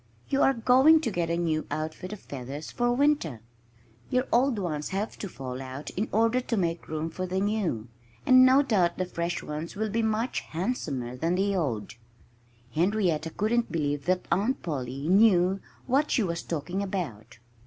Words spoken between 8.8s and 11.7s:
the fresh ones will be much handsomer than the